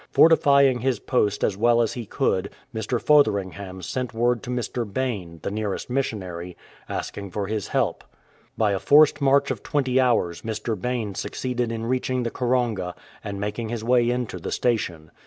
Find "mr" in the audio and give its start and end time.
2.73-2.99, 4.49-4.83, 10.41-10.75